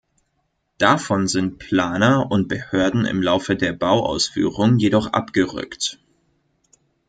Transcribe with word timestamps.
Davon 0.79 1.27
sind 1.27 1.59
Planer 1.59 2.31
und 2.31 2.47
Behörden 2.47 3.05
im 3.05 3.21
Laufe 3.21 3.55
der 3.55 3.71
Bauausführung 3.71 4.79
jedoch 4.79 5.13
abgerückt. 5.13 5.99